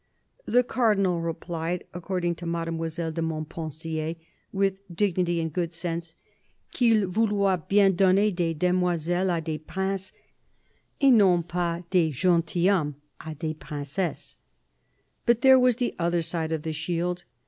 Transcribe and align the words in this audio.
The 0.47 0.63
Cardinal 0.63 1.21
replied, 1.21 1.83
according 1.93 2.33
to 2.37 2.47
Made 2.47 2.69
moiselle 2.69 3.11
de 3.11 3.21
Montpensier, 3.21 4.15
with 4.51 4.79
dignity 4.91 5.39
and 5.39 5.53
good 5.53 5.73
sense:" 5.73 6.15
Qu'il 6.73 7.05
vouloit 7.07 7.69
bien 7.69 7.95
donner 7.95 8.31
des 8.31 8.55
demoiselles 8.55 9.29
a 9.29 9.39
des 9.39 9.59
princes, 9.59 10.11
et 10.99 11.11
non 11.11 11.43
pas 11.43 11.83
des 11.91 12.09
gentilhommes 12.11 12.95
a 13.23 13.35
des 13.35 13.53
princesses." 13.53 14.37
But 15.27 15.41
there 15.41 15.59
was 15.59 15.75
the 15.75 15.93
other 15.99 16.23
side 16.23 16.51
of 16.51 16.63
the 16.63 16.73
shield. 16.73 17.23